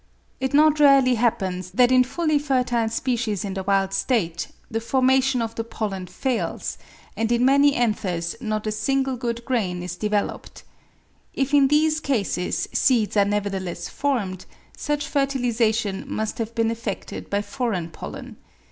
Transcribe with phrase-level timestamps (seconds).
[0.39, 5.43] It not rarely happens that in fully fertile species in the wild state the formation
[5.43, 6.79] of the pollen fails,
[7.15, 10.63] and in many anthers not a single good grain is developed.
[11.35, 17.43] If in these cases seeds are nevertheless formed, such fertilisation must have been effected by
[17.43, 18.37] foreign pollen.